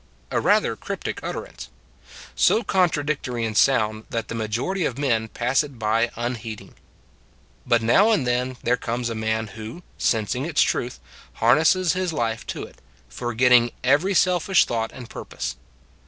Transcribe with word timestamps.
A 0.31 0.41
rather 0.41 0.75
cryptic 0.75 1.23
utterance; 1.23 1.69
so 2.33 2.63
contra 2.63 3.05
dictory 3.05 3.45
in 3.45 3.53
sound 3.53 4.05
that 4.09 4.29
the 4.29 4.33
majority 4.33 4.83
of 4.83 4.97
men 4.97 5.27
pass 5.27 5.63
it 5.63 5.77
by 5.77 6.09
unheeding. 6.15 6.73
But 7.67 7.83
now 7.83 8.09
and 8.09 8.25
then 8.25 8.57
there 8.63 8.77
comes 8.77 9.09
a 9.09 9.13
man 9.13 9.49
who, 9.49 9.83
sensing 9.99 10.45
its 10.47 10.63
truth, 10.63 10.99
harnesses 11.33 11.93
his 11.93 12.11
life 12.13 12.47
to 12.47 12.63
it, 12.63 12.81
forgetting 13.09 13.73
every 13.83 14.15
selfish 14.15 14.65
thought 14.65 14.91
and 14.91 15.07
purpose. 15.07 15.55